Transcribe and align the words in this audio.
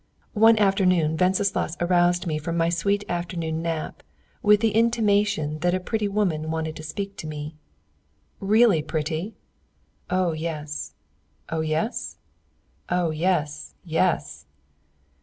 One 0.33 0.57
afternoon 0.57 1.15
Wenceslaus 1.15 1.77
aroused 1.79 2.25
me 2.25 2.39
from 2.39 2.57
my 2.57 2.69
sweet 2.69 3.03
afternoon 3.07 3.61
nap 3.61 4.01
with 4.41 4.59
the 4.61 4.71
intimation 4.71 5.59
that 5.59 5.75
a 5.75 5.79
pretty 5.79 6.07
woman 6.07 6.49
wanted 6.49 6.75
to 6.77 6.81
speak 6.81 7.15
to 7.17 7.27
me. 7.27 7.55
"Really 8.39 8.81
pretty?" 8.81 9.35
"Oh 10.09 10.31
yes!" 10.31 10.95
"Oh 11.49 11.59
yes?" 11.61 12.17
"Oh 12.89 13.11
yes, 13.11 13.75
yes!" 13.85 14.47